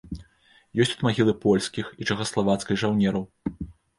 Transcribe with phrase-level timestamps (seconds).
[0.85, 3.29] Ёсць тут магілы польскіх і чэхаславацкай жаўнераў.